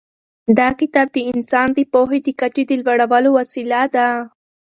[0.57, 4.07] دا کتاب د انسان د پوهې د کچې د لوړولو وسیله ده.